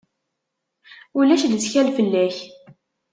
Ulac 1.17 1.41
lettkal 1.47 1.87
fell-ak. 1.97 2.35